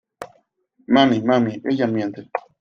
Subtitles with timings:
[0.87, 2.27] ¡Mami!¡ mami!¡ ella miente!